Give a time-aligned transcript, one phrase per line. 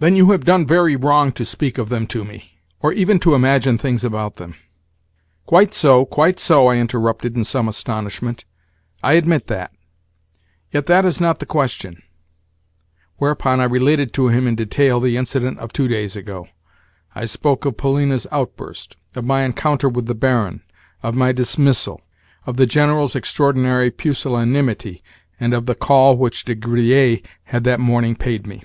[0.00, 3.36] "Then you have done very wrong to speak of them to me, or even to
[3.36, 4.56] imagine things about them."
[5.46, 8.44] "Quite so, quite so," I interrupted in some astonishment.
[9.04, 9.70] "I admit that.
[10.72, 12.02] Yet that is not the question."
[13.18, 16.48] Whereupon I related to him in detail the incident of two days ago.
[17.14, 20.62] I spoke of Polina's outburst, of my encounter with the Baron,
[21.04, 22.00] of my dismissal,
[22.46, 25.04] of the General's extraordinary pusillanimity,
[25.38, 28.64] and of the call which De Griers had that morning paid me.